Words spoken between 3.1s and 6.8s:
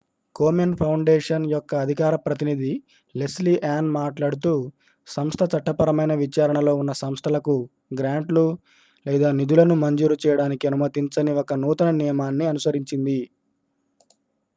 Leslie Aun మాట్లాడుతూ సంస్థ చట్టపరమైన విచారణ లో